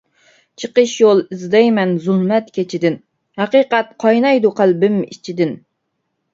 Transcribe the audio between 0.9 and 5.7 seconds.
يول ئىزدەيمەن زۇلمەت كېچىدىن، ھەقىقەت قاينايدۇ قەلبىم ئىچىدىن.